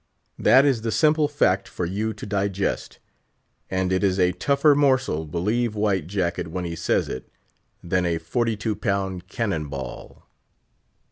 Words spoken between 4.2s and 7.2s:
tougher morsel, believe White Jacket when he says